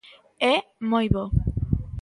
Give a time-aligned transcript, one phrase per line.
[0.53, 0.55] É
[0.91, 1.25] moi bo.